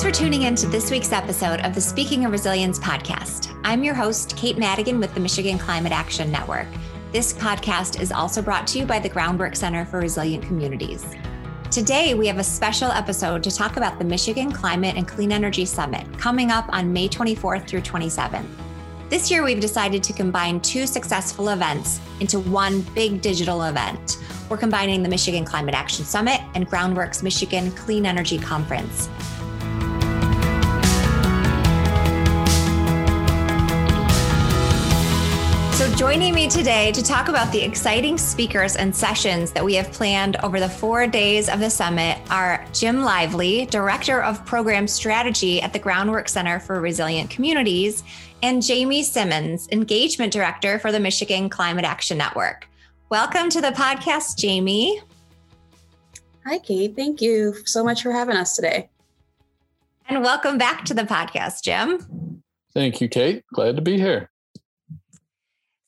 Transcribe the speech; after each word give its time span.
Thanks 0.00 0.16
for 0.16 0.24
tuning 0.24 0.44
in 0.44 0.54
to 0.54 0.66
this 0.66 0.90
week's 0.90 1.12
episode 1.12 1.60
of 1.60 1.74
the 1.74 1.80
Speaking 1.82 2.24
of 2.24 2.32
Resilience 2.32 2.78
podcast. 2.78 3.54
I'm 3.64 3.84
your 3.84 3.92
host, 3.92 4.34
Kate 4.34 4.56
Madigan 4.56 4.98
with 4.98 5.12
the 5.12 5.20
Michigan 5.20 5.58
Climate 5.58 5.92
Action 5.92 6.32
Network. 6.32 6.68
This 7.12 7.34
podcast 7.34 8.00
is 8.00 8.10
also 8.10 8.40
brought 8.40 8.66
to 8.68 8.78
you 8.78 8.86
by 8.86 8.98
the 8.98 9.10
Groundwork 9.10 9.54
Center 9.54 9.84
for 9.84 10.00
Resilient 10.00 10.42
Communities. 10.42 11.04
Today, 11.70 12.14
we 12.14 12.26
have 12.28 12.38
a 12.38 12.42
special 12.42 12.90
episode 12.90 13.42
to 13.42 13.50
talk 13.50 13.76
about 13.76 13.98
the 13.98 14.06
Michigan 14.06 14.50
Climate 14.50 14.96
and 14.96 15.06
Clean 15.06 15.30
Energy 15.30 15.66
Summit 15.66 16.06
coming 16.16 16.50
up 16.50 16.64
on 16.70 16.90
May 16.90 17.06
24th 17.06 17.68
through 17.68 17.82
27th. 17.82 18.48
This 19.10 19.30
year, 19.30 19.44
we've 19.44 19.60
decided 19.60 20.02
to 20.04 20.14
combine 20.14 20.60
two 20.60 20.86
successful 20.86 21.50
events 21.50 22.00
into 22.20 22.40
one 22.40 22.80
big 22.94 23.20
digital 23.20 23.64
event. 23.64 24.16
We're 24.48 24.56
combining 24.56 25.02
the 25.02 25.10
Michigan 25.10 25.44
Climate 25.44 25.74
Action 25.74 26.06
Summit 26.06 26.40
and 26.54 26.66
Groundworks 26.66 27.22
Michigan 27.22 27.70
Clean 27.72 28.06
Energy 28.06 28.38
Conference. 28.38 29.10
So, 35.80 35.90
joining 35.94 36.34
me 36.34 36.46
today 36.46 36.92
to 36.92 37.02
talk 37.02 37.28
about 37.28 37.50
the 37.52 37.62
exciting 37.62 38.18
speakers 38.18 38.76
and 38.76 38.94
sessions 38.94 39.50
that 39.52 39.64
we 39.64 39.72
have 39.76 39.90
planned 39.90 40.36
over 40.42 40.60
the 40.60 40.68
four 40.68 41.06
days 41.06 41.48
of 41.48 41.58
the 41.58 41.70
summit 41.70 42.18
are 42.30 42.66
Jim 42.74 43.00
Lively, 43.00 43.64
Director 43.64 44.22
of 44.22 44.44
Program 44.44 44.86
Strategy 44.86 45.62
at 45.62 45.72
the 45.72 45.78
Groundwork 45.78 46.28
Center 46.28 46.60
for 46.60 46.82
Resilient 46.82 47.30
Communities, 47.30 48.04
and 48.42 48.62
Jamie 48.62 49.02
Simmons, 49.02 49.70
Engagement 49.72 50.34
Director 50.34 50.78
for 50.78 50.92
the 50.92 51.00
Michigan 51.00 51.48
Climate 51.48 51.86
Action 51.86 52.18
Network. 52.18 52.68
Welcome 53.08 53.48
to 53.48 53.62
the 53.62 53.70
podcast, 53.70 54.36
Jamie. 54.36 55.00
Hi, 56.44 56.58
Kate. 56.58 56.94
Thank 56.94 57.22
you 57.22 57.54
so 57.64 57.82
much 57.82 58.02
for 58.02 58.12
having 58.12 58.36
us 58.36 58.54
today. 58.54 58.90
And 60.10 60.22
welcome 60.22 60.58
back 60.58 60.84
to 60.84 60.92
the 60.92 61.04
podcast, 61.04 61.62
Jim. 61.62 62.42
Thank 62.74 63.00
you, 63.00 63.08
Kate. 63.08 63.44
Glad 63.54 63.76
to 63.76 63.82
be 63.82 63.96
here. 63.96 64.29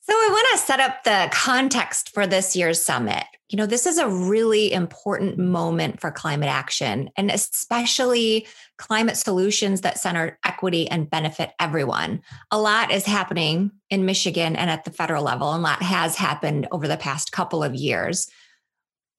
So, 0.05 0.13
I 0.13 0.27
want 0.31 0.47
to 0.51 0.65
set 0.65 0.81
up 0.81 1.05
the 1.05 1.29
context 1.31 2.09
for 2.13 2.27
this 2.27 2.57
year's 2.57 2.83
summit. 2.83 3.23
You 3.47 3.55
know, 3.55 3.65
this 3.65 3.85
is 3.85 3.97
a 3.97 4.09
really 4.09 4.73
important 4.73 5.37
moment 5.37 6.01
for 6.01 6.11
climate 6.11 6.49
action 6.49 7.09
and 7.15 7.31
especially 7.31 8.45
climate 8.77 9.15
solutions 9.15 9.79
that 9.81 9.97
center 9.97 10.37
equity 10.43 10.89
and 10.89 11.09
benefit 11.09 11.51
everyone. 11.57 12.21
A 12.51 12.59
lot 12.59 12.91
is 12.91 13.05
happening 13.05 13.71
in 13.89 14.05
Michigan 14.05 14.57
and 14.57 14.69
at 14.69 14.83
the 14.83 14.91
federal 14.91 15.23
level, 15.23 15.53
and 15.53 15.61
a 15.61 15.63
lot 15.63 15.81
has 15.81 16.17
happened 16.17 16.67
over 16.71 16.89
the 16.89 16.97
past 16.97 17.31
couple 17.31 17.63
of 17.63 17.73
years. 17.73 18.29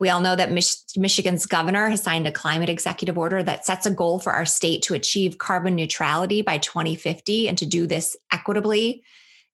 We 0.01 0.11
all 0.11 0.21
know 0.21 0.37
that 0.37 0.53
Mich- 0.53 0.99
Michigan's 0.99 1.47
governor 1.47 1.89
has 1.89 2.03
signed 2.03 2.27
a 2.27 2.33
climate 2.33 2.69
executive 2.69 3.17
order 3.17 3.43
that 3.43 3.65
sets 3.65 3.87
a 3.87 3.91
goal 3.91 4.19
for 4.19 4.33
our 4.33 4.45
state 4.45 4.83
to 4.83 4.95
achieve 4.95 5.39
carbon 5.39 5.77
neutrality 5.77 6.43
by 6.43 6.59
2050 6.59 7.49
and 7.49 7.57
to 7.57 7.65
do 7.65 7.87
this 7.87 8.19
equitably 8.31 9.03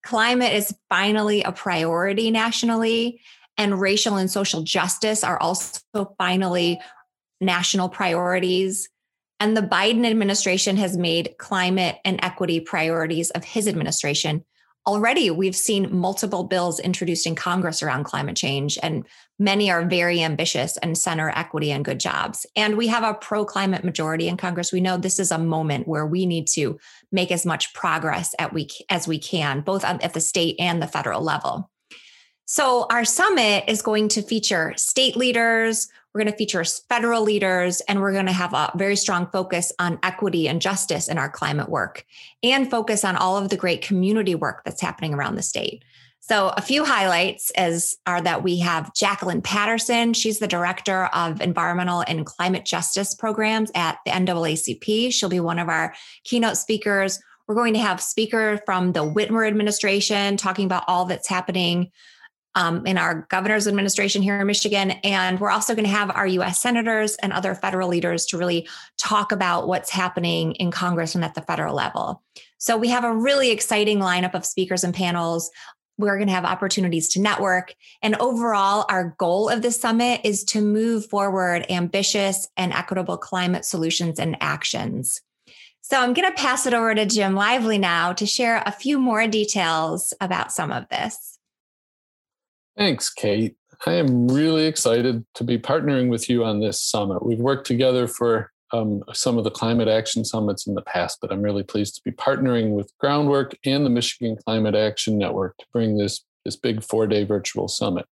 climate 0.03 0.53
is 0.53 0.75
finally 0.89 1.43
a 1.43 1.53
priority 1.53 2.31
nationally, 2.31 3.21
and 3.57 3.81
racial 3.81 4.17
and 4.17 4.31
social 4.31 4.63
justice 4.63 5.23
are 5.23 5.39
also 5.41 5.81
finally 6.19 6.81
national 7.41 7.89
priorities. 7.89 8.89
And 9.39 9.57
the 9.57 9.63
Biden 9.63 10.07
administration 10.07 10.77
has 10.77 10.97
made 10.97 11.35
climate 11.39 11.97
and 12.05 12.19
equity 12.23 12.61
priorities 12.61 13.31
of 13.31 13.45
his 13.45 13.67
administration. 13.67 14.45
Already, 14.87 15.31
we've 15.31 15.57
seen 15.57 15.95
multiple 15.95 16.45
bills 16.45 16.81
introduced 16.81 17.27
in 17.27 17.35
Congress 17.35 17.83
around 17.83 18.05
climate 18.05 18.35
change, 18.35 18.79
and 18.83 19.07
many 19.39 19.71
are 19.71 19.85
very 19.85 20.23
ambitious 20.23 20.79
and 20.79 20.97
center 20.97 21.31
equity 21.31 21.71
and 21.71 21.85
good 21.85 22.01
jobs. 22.01 22.47
And 22.57 22.79
we 22.79 22.87
have 22.87 23.05
a 23.05 23.13
pro 23.13 23.45
climate 23.45 23.85
majority 23.85 24.27
in 24.27 24.39
Congress. 24.39 24.73
We 24.73 24.81
know 24.81 24.97
this 24.97 25.19
is 25.19 25.31
a 25.31 25.39
moment 25.39 25.87
where 25.87 26.07
we 26.07 26.25
need 26.25 26.49
to 26.49 26.79
make 27.13 27.31
as 27.31 27.45
much 27.45 27.75
progress 27.75 28.35
as 28.39 29.07
we 29.07 29.19
can, 29.19 29.61
both 29.61 29.85
at 29.85 30.15
the 30.15 30.21
state 30.21 30.57
and 30.59 30.83
the 30.83 30.87
federal 30.87 31.21
level. 31.21 31.71
So, 32.47 32.87
our 32.91 33.05
summit 33.05 33.65
is 33.69 33.83
going 33.83 34.09
to 34.09 34.23
feature 34.23 34.73
state 34.77 35.15
leaders, 35.15 35.89
we're 36.13 36.21
going 36.23 36.33
to 36.33 36.37
feature 36.37 36.65
federal 36.65 37.23
leaders, 37.23 37.81
and 37.83 38.01
we're 38.01 38.13
going 38.13 38.27
to 38.27 38.33
have 38.33 38.53
a 38.53 38.73
very 38.77 38.97
strong 38.97 39.29
focus 39.31 39.73
on 39.79 39.99
equity 40.03 40.49
and 40.49 40.61
justice 40.61 41.09
in 41.09 41.19
our 41.19 41.31
climate 41.31 41.69
work 41.69 42.05
and 42.43 42.71
focus 42.71 43.05
on 43.05 43.17
all 43.17 43.37
of 43.37 43.49
the 43.49 43.57
great 43.57 43.83
community 43.83 44.35
work 44.35 44.63
that's 44.65 44.81
happening 44.81 45.15
around 45.15 45.37
the 45.37 45.43
state. 45.43 45.85
So, 46.19 46.49
a 46.57 46.63
few 46.63 46.85
highlights 46.85 47.51
is 47.57 47.97
are 48.07 48.21
that 48.23 48.43
we 48.43 48.59
have 48.59 48.95
Jacqueline 48.95 49.41
Patterson. 49.41 50.13
She's 50.13 50.39
the 50.39 50.47
director 50.47 51.07
of 51.07 51.41
environmental 51.41 52.05
and 52.07 52.27
climate 52.27 52.65
justice 52.65 53.15
programs 53.15 53.71
at 53.75 53.99
the 54.05 54.13
NAACP. 54.13 55.13
She'll 55.13 55.29
be 55.29 55.41
one 55.41 55.59
of 55.59 55.69
our 55.69 55.95
keynote 56.25 56.57
speakers. 56.57 57.21
We're 57.47 57.55
going 57.55 57.75
to 57.75 57.81
have 57.81 58.01
speaker 58.03 58.61
from 58.67 58.93
the 58.93 59.01
Whitmer 59.01 59.47
administration 59.49 60.37
talking 60.37 60.67
about 60.67 60.85
all 60.87 61.07
that's 61.07 61.29
happening 61.29 61.91
um, 62.55 62.87
in 62.87 62.99
our 62.99 63.27
governor's 63.31 63.69
administration 63.69 64.23
here 64.23 64.41
in 64.41 64.47
Michigan. 64.47 64.93
And 65.05 65.39
we're 65.39 65.51
also 65.51 65.75
going 65.75 65.85
to 65.85 65.91
have 65.91 66.11
our 66.11 66.27
US 66.27 66.61
senators 66.61 67.17
and 67.17 67.33
other 67.33 67.55
federal 67.55 67.89
leaders 67.89 68.27
to 68.27 68.39
really 68.39 68.69
talk 68.99 69.33
about 69.33 69.69
what's 69.69 69.91
happening 69.91 70.53
in 70.53 70.71
Congress 70.71 71.15
and 71.15 71.25
at 71.25 71.35
the 71.35 71.43
federal 71.43 71.75
level. 71.75 72.23
So 72.59 72.77
we 72.77 72.89
have 72.89 73.05
a 73.05 73.15
really 73.15 73.51
exciting 73.51 74.01
lineup 74.01 74.35
of 74.35 74.45
speakers 74.45 74.85
and 74.85 74.95
panels. 74.95 75.51
We're 75.97 76.17
going 76.17 76.29
to 76.29 76.35
have 76.35 76.45
opportunities 76.45 77.09
to 77.11 77.21
network. 77.21 77.75
And 78.03 78.17
overall, 78.17 78.87
our 78.89 79.15
goal 79.19 79.49
of 79.49 79.63
this 79.63 79.81
summit 79.81 80.23
is 80.25 80.45
to 80.45 80.61
move 80.61 81.07
forward 81.07 81.67
ambitious 81.71 82.49
and 82.57 82.73
equitable 82.73 83.19
climate 83.19 83.65
solutions 83.65 84.19
and 84.19 84.37
actions. 84.41 85.21
So 85.83 85.99
I'm 85.99 86.15
going 86.15 86.29
to 86.29 86.41
pass 86.41 86.67
it 86.67 86.75
over 86.75 86.95
to 86.95 87.05
Jim 87.05 87.35
Lively 87.35 87.77
now 87.77 88.13
to 88.13 88.25
share 88.25 88.63
a 88.65 88.71
few 88.73 88.99
more 88.99 89.27
details 89.27 90.15
about 90.21 90.53
some 90.53 90.71
of 90.71 90.89
this. 90.89 91.40
Thanks, 92.77 93.11
Kate. 93.11 93.57
I 93.87 93.95
am 93.95 94.29
really 94.29 94.67
excited 94.67 95.25
to 95.35 95.45
be 95.45 95.59
partnering 95.59 96.11
with 96.11 96.29
you 96.29 96.45
on 96.45 96.61
this 96.61 96.81
summit. 96.83 97.25
We've 97.25 97.39
worked 97.39 97.67
together 97.67 98.07
for 98.07 98.53
um, 98.73 99.03
some 99.13 99.39
of 99.39 99.45
the 99.45 99.51
climate 99.51 99.89
action 99.89 100.25
summits 100.25 100.67
in 100.67 100.75
the 100.75 100.83
past, 100.83 101.19
but 101.21 101.33
I'm 101.33 101.43
really 101.43 101.63
pleased 101.63 101.97
to 101.97 102.03
be 102.05 102.13
partnering 102.13 102.71
with 102.71 102.93
Groundwork 102.99 103.57
and 103.65 103.85
the 103.85 103.91
Michigan 103.91 104.37
Climate 104.45 104.75
Action 104.75 105.19
Network 105.19 105.57
to 105.59 105.67
bring 105.73 105.97
this 105.97 106.25
this 106.45 106.57
big 106.57 106.83
four 106.83 107.07
day 107.07 107.25
virtual 107.25 107.69
summit. 107.69 108.07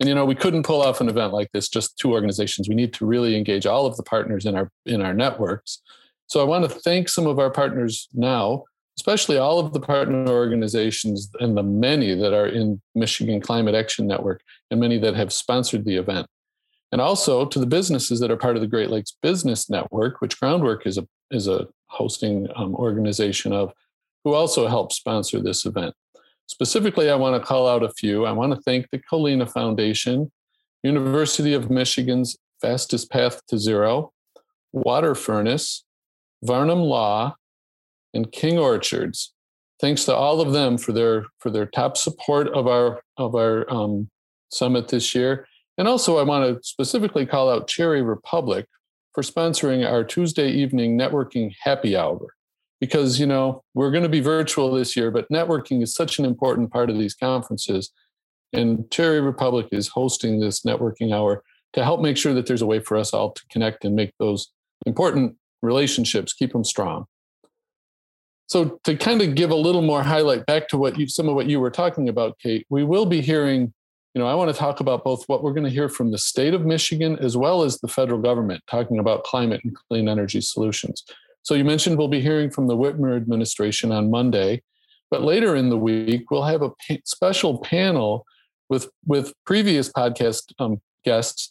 And 0.00 0.08
you 0.08 0.14
know, 0.14 0.24
we 0.24 0.34
couldn't 0.34 0.62
pull 0.62 0.80
off 0.80 1.00
an 1.00 1.08
event 1.08 1.32
like 1.32 1.50
this 1.52 1.68
just 1.68 1.98
two 1.98 2.12
organizations. 2.12 2.68
We 2.68 2.74
need 2.74 2.92
to 2.94 3.06
really 3.06 3.36
engage 3.36 3.66
all 3.66 3.86
of 3.86 3.96
the 3.96 4.02
partners 4.02 4.46
in 4.46 4.54
our 4.54 4.70
in 4.86 5.02
our 5.02 5.14
networks. 5.14 5.80
So 6.26 6.40
I 6.40 6.44
want 6.44 6.64
to 6.64 6.70
thank 6.70 7.08
some 7.08 7.26
of 7.26 7.38
our 7.38 7.50
partners 7.50 8.08
now 8.12 8.64
especially 8.98 9.38
all 9.38 9.60
of 9.60 9.72
the 9.72 9.78
partner 9.78 10.26
organizations 10.26 11.30
and 11.38 11.56
the 11.56 11.62
many 11.62 12.16
that 12.16 12.34
are 12.34 12.48
in 12.48 12.82
Michigan 12.96 13.40
Climate 13.40 13.76
Action 13.76 14.08
Network 14.08 14.42
and 14.72 14.80
many 14.80 14.98
that 14.98 15.14
have 15.14 15.32
sponsored 15.32 15.84
the 15.84 15.94
event. 15.94 16.26
And 16.90 17.00
also 17.00 17.44
to 17.44 17.60
the 17.60 17.66
businesses 17.66 18.18
that 18.18 18.30
are 18.32 18.36
part 18.36 18.56
of 18.56 18.60
the 18.60 18.66
Great 18.66 18.90
Lakes 18.90 19.16
Business 19.22 19.70
Network, 19.70 20.20
which 20.20 20.40
Groundwork 20.40 20.84
is 20.84 20.98
a, 20.98 21.06
is 21.30 21.46
a 21.46 21.68
hosting 21.86 22.48
um, 22.56 22.74
organization 22.74 23.52
of, 23.52 23.72
who 24.24 24.34
also 24.34 24.66
help 24.66 24.92
sponsor 24.92 25.40
this 25.40 25.64
event. 25.64 25.94
Specifically, 26.48 27.08
I 27.08 27.14
want 27.14 27.40
to 27.40 27.46
call 27.46 27.68
out 27.68 27.84
a 27.84 27.90
few. 27.90 28.24
I 28.24 28.32
want 28.32 28.52
to 28.52 28.60
thank 28.62 28.90
the 28.90 28.98
Colina 28.98 29.48
Foundation, 29.48 30.32
University 30.82 31.54
of 31.54 31.70
Michigan's 31.70 32.36
Fastest 32.60 33.12
Path 33.12 33.46
to 33.46 33.58
Zero, 33.58 34.12
Water 34.72 35.14
Furnace, 35.14 35.84
Varnum 36.42 36.80
Law, 36.80 37.36
and 38.14 38.32
King 38.32 38.58
Orchards. 38.58 39.32
Thanks 39.80 40.04
to 40.06 40.14
all 40.14 40.40
of 40.40 40.52
them 40.52 40.76
for 40.76 40.92
their 40.92 41.26
for 41.38 41.50
their 41.50 41.66
top 41.66 41.96
support 41.96 42.48
of 42.48 42.66
our 42.66 43.02
of 43.16 43.34
our 43.34 43.70
um, 43.72 44.10
summit 44.50 44.88
this 44.88 45.14
year. 45.14 45.46
And 45.76 45.86
also, 45.86 46.18
I 46.18 46.24
want 46.24 46.44
to 46.44 46.66
specifically 46.66 47.24
call 47.24 47.50
out 47.50 47.68
Cherry 47.68 48.02
Republic 48.02 48.66
for 49.14 49.22
sponsoring 49.22 49.88
our 49.88 50.02
Tuesday 50.02 50.50
evening 50.50 50.98
networking 50.98 51.52
happy 51.62 51.96
hour. 51.96 52.34
Because 52.80 53.18
you 53.18 53.26
know 53.26 53.62
we're 53.74 53.90
going 53.90 54.04
to 54.04 54.08
be 54.08 54.20
virtual 54.20 54.72
this 54.72 54.96
year, 54.96 55.10
but 55.10 55.28
networking 55.30 55.82
is 55.82 55.94
such 55.94 56.18
an 56.18 56.24
important 56.24 56.70
part 56.70 56.90
of 56.90 56.98
these 56.98 57.14
conferences. 57.14 57.90
And 58.52 58.88
Cherry 58.90 59.20
Republic 59.20 59.66
is 59.72 59.88
hosting 59.88 60.40
this 60.40 60.62
networking 60.62 61.12
hour 61.12 61.42
to 61.72 61.84
help 61.84 62.00
make 62.00 62.16
sure 62.16 62.34
that 62.34 62.46
there's 62.46 62.62
a 62.62 62.66
way 62.66 62.80
for 62.80 62.96
us 62.96 63.12
all 63.12 63.32
to 63.32 63.42
connect 63.50 63.84
and 63.84 63.94
make 63.94 64.12
those 64.18 64.52
important 64.86 65.36
relationships, 65.62 66.32
keep 66.32 66.52
them 66.52 66.64
strong. 66.64 67.06
So 68.48 68.80
to 68.84 68.96
kind 68.96 69.20
of 69.20 69.34
give 69.34 69.50
a 69.50 69.54
little 69.54 69.82
more 69.82 70.02
highlight 70.02 70.46
back 70.46 70.68
to 70.68 70.78
what 70.78 70.98
you 70.98 71.06
some 71.06 71.28
of 71.28 71.34
what 71.34 71.46
you 71.46 71.60
were 71.60 71.70
talking 71.70 72.08
about, 72.08 72.38
Kate, 72.38 72.66
we 72.70 72.82
will 72.82 73.04
be 73.04 73.20
hearing, 73.20 73.74
you 74.14 74.20
know, 74.20 74.26
I 74.26 74.34
want 74.34 74.50
to 74.50 74.58
talk 74.58 74.80
about 74.80 75.04
both 75.04 75.24
what 75.26 75.42
we're 75.42 75.52
going 75.52 75.66
to 75.66 75.70
hear 75.70 75.90
from 75.90 76.10
the 76.10 76.18
state 76.18 76.54
of 76.54 76.64
Michigan 76.64 77.18
as 77.20 77.36
well 77.36 77.62
as 77.62 77.78
the 77.78 77.88
federal 77.88 78.20
government 78.20 78.62
talking 78.66 78.98
about 78.98 79.24
climate 79.24 79.60
and 79.64 79.76
clean 79.76 80.08
energy 80.08 80.40
solutions. 80.40 81.04
So 81.42 81.54
you 81.54 81.64
mentioned 81.64 81.98
we'll 81.98 82.08
be 82.08 82.22
hearing 82.22 82.50
from 82.50 82.68
the 82.68 82.76
Whitmer 82.76 83.16
administration 83.16 83.92
on 83.92 84.10
Monday, 84.10 84.62
but 85.10 85.22
later 85.22 85.54
in 85.54 85.68
the 85.68 85.78
week 85.78 86.30
we'll 86.30 86.44
have 86.44 86.62
a 86.62 86.70
special 87.04 87.58
panel 87.58 88.24
with 88.70 88.88
with 89.06 89.34
previous 89.44 89.92
podcast 89.92 90.52
um, 90.58 90.80
guests, 91.04 91.50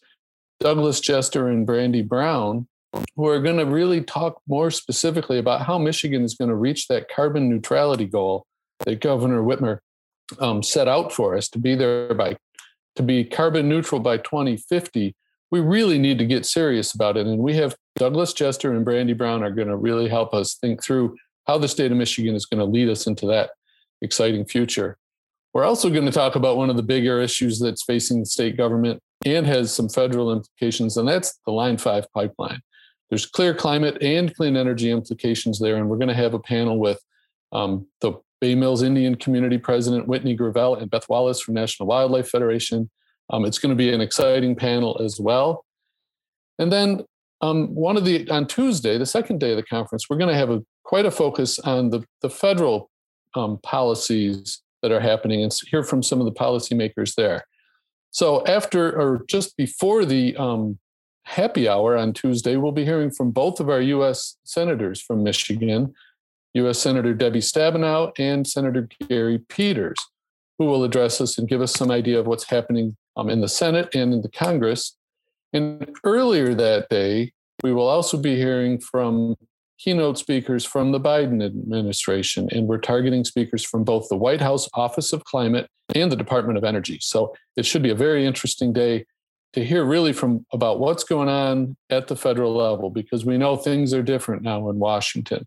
Douglas 0.60 1.00
Jester 1.00 1.48
and 1.48 1.66
Brandy 1.66 2.02
Brown, 2.02 2.68
who 3.16 3.28
are 3.28 3.40
going 3.40 3.58
to 3.58 3.66
really 3.66 4.02
talk 4.02 4.42
more 4.48 4.72
specifically 4.72 5.38
about 5.38 5.66
how 5.66 5.78
Michigan 5.78 6.24
is 6.24 6.36
going 6.36 6.50
to 6.50 6.56
reach 6.56 6.88
that 6.88 7.10
carbon 7.10 7.50
neutrality 7.50 8.06
goal 8.06 8.46
that 8.86 9.02
Governor 9.02 9.42
Whitmer 9.42 9.80
um, 10.40 10.62
set 10.62 10.88
out 10.88 11.12
for 11.12 11.36
us 11.36 11.48
to 11.50 11.60
be 11.60 11.76
there 11.76 12.14
by 12.14 12.38
to 12.96 13.04
be 13.04 13.24
carbon 13.24 13.70
neutral 13.70 14.02
by 14.02 14.18
2050. 14.18 15.16
We 15.52 15.60
really 15.60 16.00
need 16.00 16.18
to 16.18 16.26
get 16.26 16.46
serious 16.46 16.94
about 16.94 17.16
it, 17.16 17.28
and 17.28 17.40
we 17.40 17.56
have 17.56 17.76
Douglas 17.96 18.34
Jester 18.34 18.74
and 18.74 18.84
Brandy 18.84 19.14
Brown 19.14 19.44
are 19.44 19.52
going 19.52 19.68
to 19.70 19.78
really 19.78 20.10
help 20.10 20.34
us 20.34 20.56
think 20.56 20.84
through 20.84 21.16
how 21.46 21.58
the 21.58 21.68
state 21.68 21.92
of 21.92 21.98
Michigan 21.98 22.36
is 22.36 22.46
going 22.46 22.60
to 22.60 22.66
lead 22.66 22.90
us 22.90 23.08
into 23.08 23.26
that 23.28 23.52
exciting 24.02 24.46
future. 24.46 24.98
We're 25.54 25.64
also 25.64 25.90
going 25.90 26.06
to 26.06 26.12
talk 26.12 26.36
about 26.36 26.58
one 26.58 26.70
of 26.70 26.76
the 26.76 26.84
bigger 26.84 27.22
issues 27.22 27.60
that's 27.60 27.84
facing 27.84 28.20
the 28.20 28.26
state 28.26 28.58
government 28.58 29.02
and 29.26 29.48
has 29.48 29.74
some 29.74 29.90
federal 29.90 30.32
implications, 30.32 30.98
and 30.98 31.08
that's 31.08 31.40
the 31.46 31.52
Line 31.52 31.78
5 31.78 32.06
pipeline. 32.14 32.62
There's 33.10 33.26
clear 33.26 33.54
climate 33.54 34.02
and 34.02 34.36
clean 34.36 34.58
energy 34.58 34.92
implications 34.92 35.60
there, 35.60 35.78
and 35.78 35.90
we're 35.90 35.98
going 35.98 36.10
to 36.10 36.14
have 36.14 36.34
a 36.34 36.40
panel 36.40 36.78
with 36.78 37.00
um, 37.52 37.88
the 38.02 38.14
Bay 38.42 38.54
Mills 38.54 38.84
Indian 38.84 39.16
Community 39.16 39.58
President 39.58 40.08
Whitney 40.08 40.38
Gravelle 40.38 40.80
and 40.80 40.92
Beth 40.92 41.08
Wallace 41.10 41.42
from 41.42 41.56
National 41.56 41.88
Wildlife 41.88 42.30
Federation. 42.30 42.90
Um, 43.30 43.46
it's 43.46 43.60
going 43.60 43.70
to 43.70 43.76
be 43.76 43.92
an 43.94 44.02
exciting 44.02 44.56
panel 44.56 45.00
as 45.04 45.20
well. 45.20 45.66
And 46.60 46.72
then 46.72 47.04
um, 47.42 47.74
one 47.76 47.98
of 47.98 48.06
the 48.06 48.30
on 48.30 48.48
Tuesday, 48.48 48.98
the 48.98 49.06
second 49.06 49.40
day 49.40 49.52
of 49.52 49.58
the 49.58 49.64
conference, 49.64 50.10
we're 50.10 50.18
going 50.18 50.30
to 50.30 50.36
have 50.36 50.50
a 50.50 50.64
quite 50.84 51.06
a 51.06 51.12
focus 51.12 51.60
on 51.60 51.90
the 51.90 52.04
the 52.22 52.30
federal 52.30 52.90
um, 53.36 53.60
policies 53.60 54.62
that 54.82 54.92
are 54.92 55.00
happening 55.00 55.44
and 55.44 55.54
hear 55.70 55.84
from 55.84 56.04
some 56.04 56.20
of 56.20 56.26
the 56.26 56.32
policymakers 56.32 57.16
there. 57.16 57.44
So 58.12 58.46
after 58.46 59.00
or 59.00 59.24
just 59.28 59.58
before 59.58 60.06
the 60.06 60.36
um, 60.38 60.80
happy 61.28 61.68
hour 61.68 61.98
on 61.98 62.14
Tuesday, 62.14 62.56
we'll 62.56 62.72
be 62.72 62.86
hearing 62.86 63.12
from 63.12 63.32
both 63.32 63.60
of 63.60 63.70
our 63.70 63.82
U.S. 63.82 64.38
senators 64.46 65.02
from 65.02 65.24
Michigan, 65.24 65.94
U.S. 66.54 66.80
Senator 66.80 67.14
Debbie 67.14 67.42
Stabenow 67.42 68.14
and 68.18 68.48
Senator 68.48 68.88
Gary 69.10 69.40
Peters, 69.50 69.98
who 70.58 70.66
will 70.66 70.86
address 70.86 71.20
us 71.20 71.38
and 71.38 71.48
give 71.48 71.62
us 71.62 71.74
some 71.74 71.92
idea 71.92 72.18
of 72.18 72.28
what's 72.28 72.50
happening 72.50 72.96
um, 73.18 73.30
in 73.30 73.42
the 73.42 73.50
Senate 73.50 73.94
and 73.94 74.14
in 74.14 74.22
the 74.22 74.32
Congress. 74.32 74.96
And 75.52 75.92
earlier 76.06 76.54
that 76.56 76.88
day, 76.90 77.34
we 77.62 77.74
will 77.74 77.88
also 77.88 78.18
be 78.18 78.38
hearing 78.38 78.80
from 78.80 79.36
keynote 79.78 80.18
speakers 80.18 80.64
from 80.64 80.94
the 80.94 81.00
Biden 81.00 81.46
administration, 81.46 82.48
and 82.52 82.68
we're 82.68 82.78
targeting 82.78 83.26
speakers 83.26 83.66
from 83.66 83.84
both 83.84 84.08
the 84.10 84.16
White 84.16 84.42
House 84.42 84.70
Office 84.74 85.12
of 85.12 85.26
Climate 85.26 85.68
and 85.94 86.10
the 86.10 86.16
Department 86.16 86.58
of 86.58 86.64
Energy. 86.64 87.00
So 87.02 87.36
it 87.58 87.66
should 87.66 87.84
be 87.84 87.90
a 87.90 87.96
very 87.96 88.26
interesting 88.26 88.72
day 88.72 89.06
to 89.54 89.64
hear 89.64 89.86
really 89.86 90.14
from 90.14 90.46
about 90.52 90.80
what's 90.80 91.04
going 91.04 91.30
on 91.30 91.76
at 91.90 92.08
the 92.08 92.16
federal 92.16 92.56
level 92.56 92.90
because 92.90 93.26
we 93.26 93.38
know 93.38 93.56
things 93.56 93.94
are 93.94 94.04
different 94.04 94.44
now 94.44 94.70
in 94.70 94.78
Washington. 94.78 95.46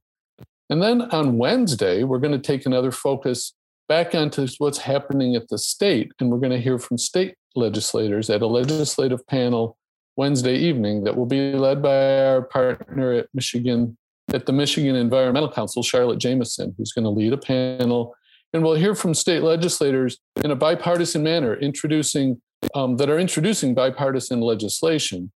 And 0.69 0.83
then 0.83 1.03
on 1.03 1.37
Wednesday, 1.39 2.05
we're 2.05 2.19
going 2.19 2.33
to 2.33 2.39
take 2.39 2.65
another 2.65 2.93
focus 2.93 3.55
back 3.89 4.15
onto 4.15 4.47
what's 4.59 4.79
happening 4.79 5.35
at 5.35 5.49
the 5.49 5.59
state, 5.59 6.13
and 6.21 6.31
we're 6.31 6.39
going 6.39 6.53
to 6.53 6.61
hear 6.61 6.79
from 6.79 6.97
state 6.97 7.35
legislators 7.57 8.31
at 8.31 8.43
a 8.43 8.47
legislative 8.47 9.27
panel 9.27 9.77
Wednesday 10.17 10.57
evening 10.57 11.03
that 11.05 11.17
will 11.17 11.27
be 11.27 11.53
led 11.55 11.83
by 11.83 12.25
our 12.27 12.43
partner 12.43 13.13
at 13.13 13.27
Michigan 13.35 13.97
at 14.33 14.47
the 14.47 14.53
Michigan 14.53 14.95
Environmental 14.95 15.51
Council, 15.51 15.83
Charlotte 15.83 16.21
Jameson, 16.21 16.73
who's 16.79 16.93
going 16.93 17.05
to 17.05 17.11
lead 17.11 17.33
a 17.33 17.37
panel. 17.37 18.15
And 18.53 18.63
we'll 18.63 18.75
hear 18.75 18.95
from 18.95 19.15
state 19.15 19.43
legislators 19.43 20.19
in 20.45 20.51
a 20.51 20.57
bipartisan 20.57 21.23
manner, 21.23 21.55
introducing 21.57 22.41
um, 22.75 22.97
that 22.97 23.11
are 23.11 23.19
introducing 23.19 23.75
bipartisan 23.75 24.41
legislation 24.41 25.33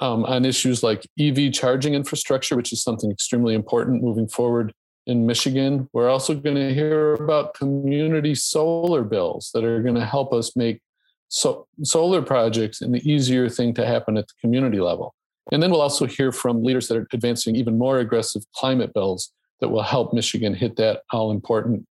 um, 0.00 0.24
on 0.24 0.44
issues 0.44 0.82
like 0.82 1.06
EV 1.18 1.52
charging 1.52 1.94
infrastructure, 1.94 2.56
which 2.56 2.72
is 2.72 2.82
something 2.82 3.10
extremely 3.10 3.54
important 3.54 4.02
moving 4.02 4.28
forward 4.28 4.72
in 5.06 5.26
Michigan. 5.26 5.88
We're 5.92 6.08
also 6.08 6.34
going 6.34 6.56
to 6.56 6.72
hear 6.72 7.14
about 7.14 7.54
community 7.54 8.34
solar 8.34 9.02
bills 9.02 9.50
that 9.54 9.64
are 9.64 9.82
going 9.82 9.94
to 9.96 10.04
help 10.04 10.32
us 10.32 10.56
make 10.56 10.80
so, 11.28 11.66
solar 11.82 12.22
projects 12.22 12.80
an 12.80 12.94
easier 12.96 13.48
thing 13.48 13.74
to 13.74 13.86
happen 13.86 14.16
at 14.16 14.28
the 14.28 14.34
community 14.40 14.80
level. 14.80 15.14
And 15.52 15.62
then 15.62 15.70
we'll 15.70 15.80
also 15.80 16.06
hear 16.06 16.32
from 16.32 16.62
leaders 16.62 16.88
that 16.88 16.96
are 16.96 17.06
advancing 17.12 17.56
even 17.56 17.76
more 17.76 17.98
aggressive 17.98 18.42
climate 18.54 18.94
bills 18.94 19.32
that 19.60 19.68
will 19.68 19.82
help 19.82 20.14
Michigan 20.14 20.54
hit 20.54 20.76
that 20.76 21.02
all 21.10 21.30
important 21.30 21.86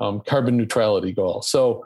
um, 0.00 0.22
carbon 0.26 0.56
neutrality 0.56 1.12
goal. 1.12 1.42
So 1.42 1.84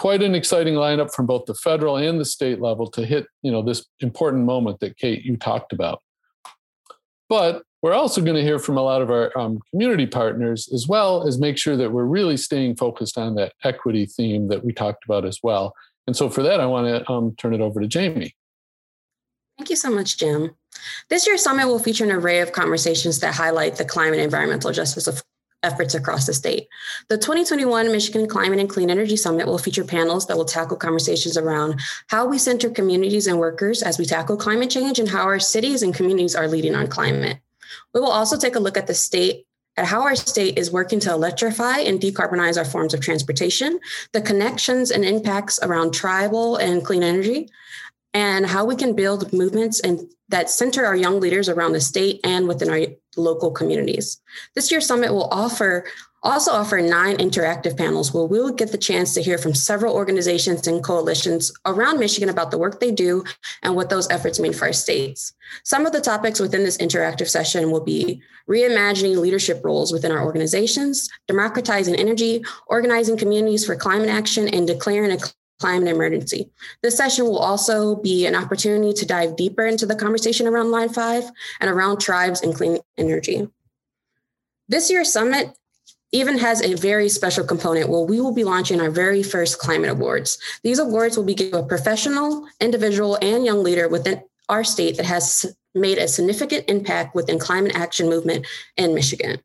quite 0.00 0.22
an 0.22 0.34
exciting 0.34 0.72
lineup 0.72 1.12
from 1.12 1.26
both 1.26 1.44
the 1.44 1.52
federal 1.52 1.98
and 1.98 2.18
the 2.18 2.24
state 2.24 2.58
level 2.58 2.90
to 2.90 3.04
hit 3.04 3.26
you 3.42 3.52
know 3.52 3.60
this 3.60 3.84
important 4.00 4.46
moment 4.46 4.80
that 4.80 4.96
Kate 4.96 5.22
you 5.22 5.36
talked 5.36 5.74
about. 5.74 6.00
But 7.28 7.64
we're 7.82 7.92
also 7.92 8.22
going 8.22 8.36
to 8.36 8.42
hear 8.42 8.58
from 8.58 8.78
a 8.78 8.82
lot 8.82 9.02
of 9.02 9.10
our 9.10 9.36
um, 9.38 9.60
community 9.70 10.06
partners 10.06 10.70
as 10.72 10.88
well 10.88 11.28
as 11.28 11.38
make 11.38 11.58
sure 11.58 11.76
that 11.76 11.92
we're 11.92 12.06
really 12.06 12.38
staying 12.38 12.76
focused 12.76 13.18
on 13.18 13.34
that 13.34 13.52
equity 13.62 14.06
theme 14.06 14.48
that 14.48 14.64
we 14.64 14.72
talked 14.72 15.04
about 15.04 15.26
as 15.26 15.38
well. 15.42 15.74
And 16.06 16.16
so 16.16 16.30
for 16.30 16.42
that, 16.44 16.60
I 16.60 16.66
want 16.66 16.86
to 16.86 17.12
um, 17.12 17.34
turn 17.36 17.52
it 17.52 17.60
over 17.60 17.78
to 17.78 17.86
Jamie. 17.86 18.34
Thank 19.58 19.68
you 19.68 19.76
so 19.76 19.90
much, 19.90 20.16
Jim. 20.16 20.56
This 21.10 21.26
year's 21.26 21.42
summit 21.42 21.66
will 21.66 21.78
feature 21.78 22.04
an 22.04 22.10
array 22.10 22.40
of 22.40 22.52
conversations 22.52 23.20
that 23.20 23.34
highlight 23.34 23.76
the 23.76 23.84
climate 23.84 24.14
and 24.14 24.24
environmental 24.24 24.72
justice 24.72 25.06
of 25.06 25.22
efforts 25.62 25.94
across 25.94 26.26
the 26.26 26.34
state. 26.34 26.68
The 27.08 27.18
2021 27.18 27.92
Michigan 27.92 28.26
Climate 28.26 28.58
and 28.58 28.68
Clean 28.68 28.90
Energy 28.90 29.16
Summit 29.16 29.46
will 29.46 29.58
feature 29.58 29.84
panels 29.84 30.26
that 30.26 30.36
will 30.36 30.44
tackle 30.44 30.76
conversations 30.76 31.36
around 31.36 31.80
how 32.08 32.26
we 32.26 32.38
center 32.38 32.70
communities 32.70 33.26
and 33.26 33.38
workers 33.38 33.82
as 33.82 33.98
we 33.98 34.04
tackle 34.04 34.36
climate 34.36 34.70
change 34.70 34.98
and 34.98 35.08
how 35.08 35.22
our 35.22 35.40
cities 35.40 35.82
and 35.82 35.94
communities 35.94 36.34
are 36.34 36.48
leading 36.48 36.74
on 36.74 36.86
climate. 36.86 37.38
We 37.94 38.00
will 38.00 38.10
also 38.10 38.36
take 38.36 38.56
a 38.56 38.60
look 38.60 38.76
at 38.76 38.86
the 38.86 38.94
state 38.94 39.46
at 39.76 39.86
how 39.86 40.02
our 40.02 40.16
state 40.16 40.58
is 40.58 40.70
working 40.70 41.00
to 41.00 41.10
electrify 41.10 41.78
and 41.78 42.00
decarbonize 42.00 42.58
our 42.58 42.64
forms 42.64 42.92
of 42.92 43.00
transportation, 43.00 43.78
the 44.12 44.20
connections 44.20 44.90
and 44.90 45.04
impacts 45.04 45.58
around 45.62 45.94
tribal 45.94 46.56
and 46.56 46.84
clean 46.84 47.02
energy, 47.02 47.48
and 48.14 48.46
how 48.46 48.64
we 48.64 48.76
can 48.76 48.94
build 48.94 49.32
movements 49.32 49.80
and 49.80 50.00
that 50.28 50.50
center 50.50 50.84
our 50.84 50.96
young 50.96 51.20
leaders 51.20 51.48
around 51.48 51.72
the 51.72 51.80
state 51.80 52.20
and 52.24 52.46
within 52.46 52.70
our 52.70 52.80
local 53.16 53.50
communities. 53.50 54.20
This 54.54 54.70
year's 54.70 54.86
summit 54.86 55.12
will 55.12 55.28
offer 55.30 55.84
also 56.22 56.52
offer 56.52 56.80
nine 56.80 57.16
interactive 57.16 57.76
panels 57.76 58.12
where 58.12 58.24
we'll 58.24 58.52
get 58.52 58.72
the 58.72 58.78
chance 58.78 59.14
to 59.14 59.22
hear 59.22 59.38
from 59.38 59.54
several 59.54 59.94
organizations 59.94 60.66
and 60.66 60.84
coalitions 60.84 61.50
around 61.64 61.98
Michigan 61.98 62.28
about 62.28 62.50
the 62.50 62.58
work 62.58 62.78
they 62.78 62.90
do 62.90 63.24
and 63.62 63.74
what 63.74 63.88
those 63.88 64.10
efforts 64.10 64.38
mean 64.38 64.52
for 64.52 64.66
our 64.66 64.72
states. 64.72 65.32
Some 65.64 65.86
of 65.86 65.92
the 65.92 66.00
topics 66.00 66.38
within 66.38 66.62
this 66.62 66.76
interactive 66.76 67.28
session 67.28 67.70
will 67.70 67.80
be 67.80 68.22
reimagining 68.48 69.16
leadership 69.16 69.62
roles 69.64 69.92
within 69.92 70.12
our 70.12 70.22
organizations, 70.22 71.08
democratizing 71.26 71.94
energy, 71.94 72.44
organizing 72.66 73.16
communities 73.16 73.64
for 73.64 73.74
climate 73.74 74.10
action, 74.10 74.48
and 74.48 74.66
declaring 74.66 75.12
a 75.12 75.18
climate 75.60 75.88
emergency. 75.88 76.50
This 76.82 76.96
session 76.96 77.26
will 77.26 77.38
also 77.38 77.96
be 77.96 78.26
an 78.26 78.34
opportunity 78.34 78.92
to 78.94 79.06
dive 79.06 79.36
deeper 79.36 79.66
into 79.66 79.86
the 79.86 79.94
conversation 79.94 80.46
around 80.46 80.70
Line 80.70 80.88
5 80.88 81.30
and 81.60 81.70
around 81.70 82.00
tribes 82.00 82.42
and 82.42 82.54
clean 82.54 82.78
energy. 82.98 83.46
This 84.68 84.90
year's 84.90 85.12
summit 85.12 85.56
even 86.12 86.38
has 86.38 86.60
a 86.62 86.74
very 86.74 87.08
special 87.08 87.44
component 87.44 87.88
where 87.88 88.00
we 88.00 88.20
will 88.20 88.34
be 88.34 88.44
launching 88.44 88.80
our 88.80 88.90
very 88.90 89.22
first 89.22 89.58
climate 89.58 89.90
awards. 89.90 90.38
These 90.64 90.78
awards 90.78 91.16
will 91.16 91.24
be 91.24 91.34
given 91.34 91.52
to 91.52 91.58
a 91.58 91.68
professional, 91.68 92.46
individual, 92.60 93.16
and 93.22 93.44
young 93.44 93.62
leader 93.62 93.88
within 93.88 94.22
our 94.48 94.64
state 94.64 94.96
that 94.96 95.06
has 95.06 95.54
made 95.74 95.98
a 95.98 96.08
significant 96.08 96.64
impact 96.68 97.14
within 97.14 97.38
climate 97.38 97.76
action 97.76 98.08
movement 98.08 98.46
in 98.76 98.94
Michigan. 98.94 99.40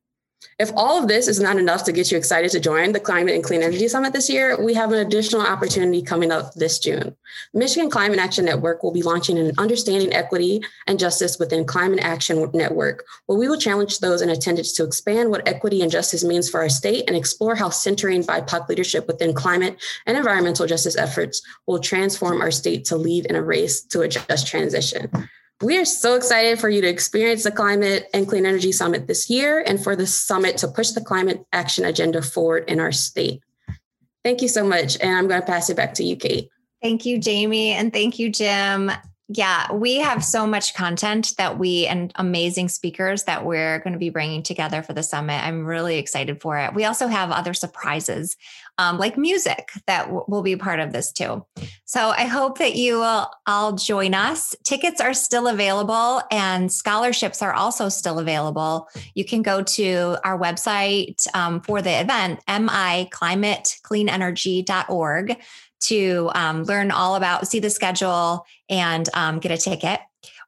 If 0.59 0.71
all 0.75 1.01
of 1.01 1.07
this 1.07 1.27
is 1.27 1.39
not 1.39 1.57
enough 1.57 1.83
to 1.85 1.91
get 1.91 2.11
you 2.11 2.17
excited 2.17 2.51
to 2.51 2.59
join 2.59 2.91
the 2.91 2.99
Climate 2.99 3.35
and 3.35 3.43
Clean 3.43 3.61
Energy 3.61 3.87
Summit 3.87 4.13
this 4.13 4.29
year, 4.29 4.61
we 4.61 4.73
have 4.73 4.91
an 4.91 5.05
additional 5.05 5.41
opportunity 5.41 6.01
coming 6.01 6.31
up 6.31 6.53
this 6.53 6.79
June. 6.79 7.15
Michigan 7.53 7.89
Climate 7.89 8.19
Action 8.19 8.45
Network 8.45 8.83
will 8.83 8.91
be 8.91 9.01
launching 9.01 9.37
an 9.37 9.51
Understanding 9.57 10.13
Equity 10.13 10.61
and 10.87 10.97
Justice 10.97 11.37
within 11.39 11.65
Climate 11.65 11.99
Action 12.01 12.49
Network, 12.53 13.05
where 13.25 13.37
we 13.37 13.47
will 13.47 13.59
challenge 13.59 13.99
those 13.99 14.21
in 14.21 14.29
attendance 14.29 14.71
to 14.73 14.83
expand 14.83 15.29
what 15.29 15.47
equity 15.47 15.81
and 15.81 15.91
justice 15.91 16.23
means 16.23 16.49
for 16.49 16.61
our 16.61 16.69
state 16.69 17.03
and 17.07 17.17
explore 17.17 17.55
how 17.55 17.69
centering 17.69 18.23
BIPOC 18.23 18.69
leadership 18.69 19.07
within 19.07 19.33
climate 19.33 19.77
and 20.05 20.17
environmental 20.17 20.65
justice 20.65 20.95
efforts 20.95 21.41
will 21.67 21.79
transform 21.79 22.41
our 22.41 22.51
state 22.51 22.85
to 22.85 22.95
lead 22.95 23.25
in 23.25 23.35
a 23.35 23.41
race 23.43 23.81
to 23.81 24.01
a 24.01 24.07
just 24.07 24.47
transition. 24.47 25.11
We 25.61 25.77
are 25.77 25.85
so 25.85 26.15
excited 26.15 26.59
for 26.59 26.67
you 26.67 26.81
to 26.81 26.87
experience 26.87 27.43
the 27.43 27.51
Climate 27.51 28.09
and 28.13 28.27
Clean 28.27 28.45
Energy 28.45 28.73
Summit 28.73 29.07
this 29.07 29.29
year 29.29 29.63
and 29.65 29.81
for 29.81 29.95
the 29.95 30.05
summit 30.05 30.57
to 30.57 30.67
push 30.67 30.89
the 30.91 31.01
climate 31.01 31.45
action 31.53 31.85
agenda 31.85 32.21
forward 32.21 32.65
in 32.67 32.81
our 32.81 32.91
state. 32.91 33.41
Thank 34.23 34.41
you 34.41 34.49
so 34.49 34.65
much. 34.65 34.99
And 34.99 35.15
I'm 35.15 35.27
going 35.27 35.39
to 35.39 35.47
pass 35.47 35.69
it 35.69 35.77
back 35.77 35.93
to 35.95 36.03
you, 36.03 36.17
Kate. 36.17 36.49
Thank 36.81 37.05
you, 37.05 37.19
Jamie. 37.19 37.71
And 37.71 37.93
thank 37.93 38.19
you, 38.19 38.29
Jim. 38.29 38.91
Yeah, 39.27 39.73
we 39.73 39.95
have 39.95 40.23
so 40.23 40.45
much 40.45 40.75
content 40.75 41.33
that 41.39 41.57
we 41.57 41.87
and 41.87 42.11
amazing 42.13 42.69
speakers 42.69 43.23
that 43.23 43.43
we're 43.43 43.79
going 43.79 43.93
to 43.93 43.99
be 43.99 44.11
bringing 44.11 44.43
together 44.43 44.83
for 44.83 44.93
the 44.93 45.01
summit. 45.01 45.43
I'm 45.43 45.65
really 45.65 45.97
excited 45.97 46.41
for 46.41 46.59
it. 46.59 46.75
We 46.75 46.85
also 46.85 47.07
have 47.07 47.31
other 47.31 47.55
surprises 47.55 48.37
um, 48.77 48.99
like 48.99 49.17
music 49.17 49.71
that 49.87 50.03
w- 50.05 50.25
will 50.27 50.43
be 50.43 50.55
part 50.55 50.79
of 50.79 50.93
this 50.93 51.11
too. 51.11 51.43
So 51.85 52.09
I 52.09 52.25
hope 52.25 52.59
that 52.59 52.75
you 52.75 52.99
will 52.99 53.31
all 53.47 53.71
join 53.71 54.13
us. 54.13 54.53
Tickets 54.63 55.01
are 55.01 55.15
still 55.15 55.47
available 55.47 56.21
and 56.29 56.71
scholarships 56.71 57.41
are 57.41 57.53
also 57.53 57.89
still 57.89 58.19
available. 58.19 58.87
You 59.15 59.25
can 59.25 59.41
go 59.41 59.63
to 59.63 60.17
our 60.23 60.37
website 60.37 61.25
um, 61.35 61.61
for 61.61 61.81
the 61.81 61.99
event, 61.99 62.41
miclimatecleanenergy.org 62.47 65.37
to 65.81 66.31
um, 66.35 66.63
learn 66.63 66.91
all 66.91 67.15
about, 67.15 67.47
see 67.47 67.59
the 67.59 67.69
schedule, 67.69 68.45
and 68.69 69.09
um, 69.13 69.39
get 69.39 69.51
a 69.51 69.57
ticket. 69.57 69.99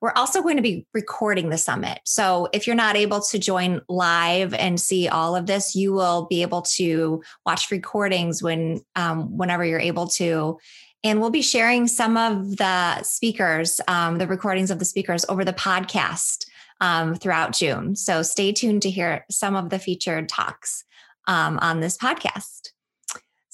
We're 0.02 0.14
also 0.14 0.42
going 0.42 0.58
to 0.58 0.64
be 0.64 0.86
recording 0.94 1.50
the 1.50 1.58
summit. 1.58 2.00
So 2.04 2.50
if 2.54 2.68
you're 2.68 2.76
not 2.76 2.96
able 2.96 3.22
to 3.22 3.40
join 3.40 3.82
live 3.90 4.54
and 4.54 4.80
see 4.80 5.08
all 5.08 5.36
of 5.36 5.48
this, 5.48 5.76
you 5.76 5.94
will 5.94 6.28
be 6.28 6.42
able 6.44 6.62
to 6.64 7.24
watch 7.46 7.72
recordings 7.72 8.44
when 8.44 8.82
um, 8.96 9.38
whenever 9.38 9.66
you're 9.66 9.80
able 9.80 10.08
to. 10.10 10.60
And 11.04 11.20
we'll 11.20 11.30
be 11.30 11.42
sharing 11.42 11.88
some 11.88 12.18
of 12.18 12.58
the 12.58 13.02
speakers, 13.04 13.80
um, 13.88 14.18
the 14.18 14.28
recordings 14.28 14.72
of 14.72 14.80
the 14.80 14.86
speakers 14.86 15.26
over 15.30 15.46
the 15.46 15.54
podcast 15.54 16.46
um, 16.82 17.16
throughout 17.16 17.54
June. 17.54 17.96
So 17.96 18.24
stay 18.24 18.52
tuned 18.52 18.82
to 18.84 18.90
hear 18.90 19.26
some 19.30 19.56
of 19.56 19.70
the 19.70 19.80
featured 19.80 20.30
talks 20.30 20.84
um, 21.28 21.60
on 21.62 21.80
this 21.80 21.98
podcast. 21.98 22.72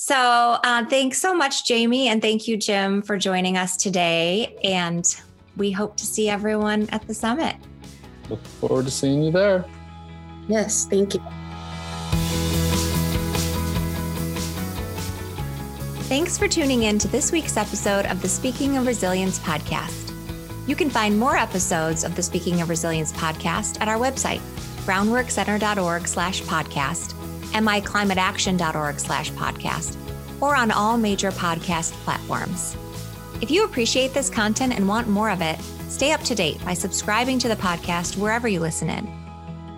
So, 0.06 0.18
uh, 0.18 0.84
thanks 0.88 1.18
so 1.18 1.34
much, 1.34 1.64
Jamie. 1.64 2.10
And 2.10 2.22
thank 2.22 2.46
you, 2.46 2.58
Jim, 2.58 3.02
for 3.02 3.18
joining 3.18 3.58
us 3.58 3.78
today. 3.78 4.54
And 4.62 5.06
we 5.56 5.72
hope 5.72 5.96
to 5.96 6.06
see 6.06 6.28
everyone 6.28 6.90
at 6.90 7.08
the 7.08 7.14
summit. 7.14 7.56
Look 8.30 8.44
forward 8.46 8.84
to 8.84 8.92
seeing 8.92 9.24
you 9.24 9.32
there. 9.32 9.64
Yes, 10.50 10.88
thank 10.88 11.14
you. 11.14 11.22
Thanks 16.10 16.38
for 16.38 16.50
tuning 16.50 16.84
in 16.84 17.00
to 17.00 17.08
this 17.08 17.32
week's 17.32 17.56
episode 17.56 18.06
of 18.08 18.22
the 18.22 18.28
Speaking 18.28 18.76
of 18.76 18.86
Resilience 18.86 19.40
podcast. 19.40 20.12
You 20.68 20.76
can 20.76 20.90
find 20.90 21.18
more 21.18 21.38
episodes 21.38 22.04
of 22.04 22.14
the 22.18 22.24
Speaking 22.24 22.60
of 22.60 22.68
Resilience 22.68 23.14
podcast 23.14 23.80
at 23.80 23.88
our 23.88 23.98
website, 23.98 24.42
groundworkcenter.org 24.86 26.10
slash 26.10 26.42
podcast 26.42 27.23
miclimateaction.org 27.60 29.00
slash 29.00 29.32
podcast, 29.32 29.98
or 30.42 30.56
on 30.56 30.72
all 30.72 30.98
major 30.98 31.32
podcast 31.32 31.92
platforms. 32.04 32.76
If 33.42 33.52
you 33.52 33.66
appreciate 33.66 34.14
this 34.14 34.30
content 34.30 34.74
and 34.74 34.88
want 34.88 35.08
more 35.08 35.30
of 35.30 35.42
it, 35.42 35.60
stay 35.90 36.12
up 36.12 36.22
to 36.22 36.36
date 36.36 36.64
by 36.64 36.74
subscribing 36.74 37.40
to 37.40 37.48
the 37.48 37.56
podcast 37.56 38.18
wherever 38.18 38.48
you 38.48 38.60
listen 38.60 38.90
in. 38.90 39.12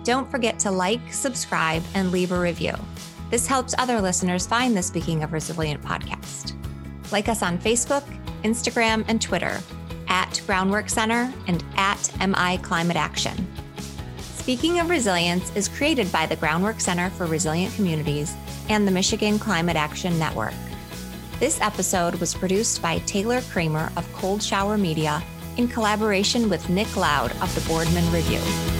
Don't 0.04 0.30
forget 0.30 0.58
to 0.60 0.70
like, 0.70 1.12
subscribe, 1.12 1.82
and 1.94 2.12
leave 2.12 2.30
a 2.30 2.38
review. 2.38 2.74
This 3.30 3.46
helps 3.46 3.74
other 3.76 4.00
listeners 4.00 4.46
find 4.46 4.76
the 4.76 4.82
Speaking 4.82 5.24
of 5.24 5.32
Resilient 5.32 5.82
podcast. 5.82 6.52
Like 7.10 7.28
us 7.28 7.42
on 7.42 7.58
Facebook, 7.58 8.04
Instagram, 8.44 9.04
and 9.08 9.20
Twitter 9.20 9.60
at 10.08 10.40
Groundwork 10.46 10.88
Center 10.88 11.32
and 11.48 11.64
at 11.76 12.10
MI 12.20 12.58
Climate 12.58 12.96
Action. 12.96 13.46
Speaking 14.46 14.78
of 14.78 14.88
Resilience 14.88 15.50
is 15.56 15.66
created 15.66 16.12
by 16.12 16.24
the 16.24 16.36
Groundwork 16.36 16.78
Center 16.78 17.10
for 17.10 17.26
Resilient 17.26 17.74
Communities 17.74 18.36
and 18.68 18.86
the 18.86 18.92
Michigan 18.92 19.40
Climate 19.40 19.74
Action 19.74 20.16
Network. 20.20 20.54
This 21.40 21.60
episode 21.60 22.14
was 22.20 22.32
produced 22.32 22.80
by 22.80 23.00
Taylor 23.00 23.40
Kramer 23.50 23.90
of 23.96 24.06
Cold 24.12 24.40
Shower 24.40 24.78
Media 24.78 25.20
in 25.56 25.66
collaboration 25.66 26.48
with 26.48 26.68
Nick 26.68 26.96
Loud 26.96 27.32
of 27.42 27.52
the 27.56 27.68
Boardman 27.68 28.08
Review. 28.12 28.75